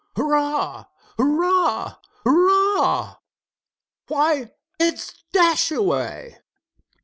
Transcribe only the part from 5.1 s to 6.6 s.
Dashaway!"